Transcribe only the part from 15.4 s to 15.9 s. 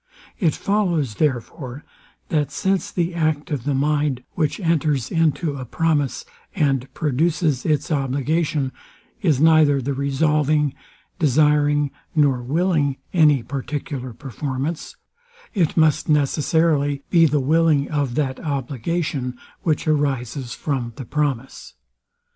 it